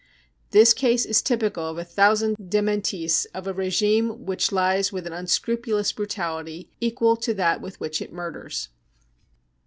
This 0.49 0.73
case 0.73 1.05
is 1.05 1.21
typical 1.21 1.67
of 1.69 1.77
a 1.77 1.83
thousand 1.83 2.35
dementis 2.49 3.27
of 3.35 3.45
a 3.45 3.53
regime 3.53 4.25
which 4.25 4.51
lies 4.51 4.91
with 4.91 5.05
an 5.05 5.13
unscrupu 5.13 5.67
lous 5.75 5.91
brutality 5.91 6.71
equal 6.81 7.15
to 7.17 7.35
that 7.35 7.61
with 7.61 7.79
which 7.79 8.01
it 8.01 8.11
murders. 8.11 8.69